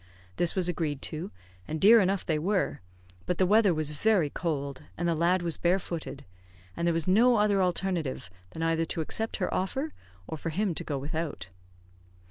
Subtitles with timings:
[0.37, 1.29] This was agreed to,
[1.67, 2.81] and dear enough they were;
[3.27, 6.25] but the weather was very cold, and the lad was barefooted,
[6.75, 9.93] and there was no other alternative than either to accept her offer,
[10.25, 11.49] or for him to go without.